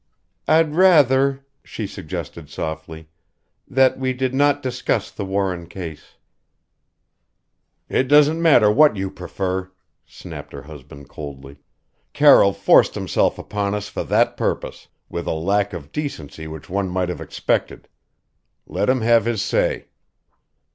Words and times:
"I'd 0.47 0.73
rather," 0.73 1.45
she 1.63 1.85
suggested 1.85 2.49
softly, 2.49 3.07
"that 3.67 3.99
we 3.99 4.13
did 4.13 4.33
not 4.33 4.63
discuss 4.63 5.11
the 5.11 5.23
Warren 5.23 5.67
case." 5.67 6.15
"It 7.87 8.07
doesn't 8.07 8.41
matter 8.41 8.71
what 8.71 8.97
you 8.97 9.11
prefer," 9.11 9.69
snapped 10.07 10.53
her 10.53 10.63
husband 10.63 11.07
coldly. 11.07 11.57
"Carroll 12.13 12.51
forced 12.51 12.95
himself 12.95 13.37
upon 13.37 13.75
us 13.75 13.89
for 13.89 14.03
that 14.05 14.37
purpose 14.37 14.87
with 15.07 15.27
a 15.27 15.33
lack 15.33 15.71
of 15.71 15.91
decency 15.91 16.47
which 16.47 16.67
one 16.67 16.89
might 16.89 17.09
have 17.09 17.21
expected. 17.21 17.87
Let 18.65 18.89
him 18.89 19.01
have 19.01 19.25
his 19.25 19.43
say." 19.43 19.85